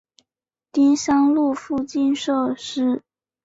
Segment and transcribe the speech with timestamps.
[0.71, 3.03] 丁香路附近设施